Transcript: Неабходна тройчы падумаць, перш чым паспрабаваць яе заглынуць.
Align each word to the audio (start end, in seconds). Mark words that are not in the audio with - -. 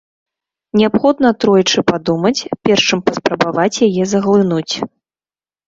Неабходна 0.79 1.29
тройчы 1.45 1.79
падумаць, 1.91 2.41
перш 2.69 2.81
чым 2.89 2.99
паспрабаваць 3.13 3.81
яе 3.91 4.03
заглынуць. 4.17 4.75